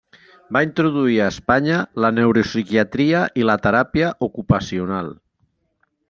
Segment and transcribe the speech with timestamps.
[0.55, 5.13] Va introduir a Espanya la neuropsiquiatria i la teràpia ocupacional.